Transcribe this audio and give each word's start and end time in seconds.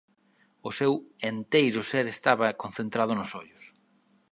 O 0.67 0.69
seu 0.79 0.93
enteiro 1.31 1.81
ser 1.91 2.05
estaba 2.15 2.57
concentrado 2.63 3.13
nos 3.15 3.31
ollos. 3.41 3.63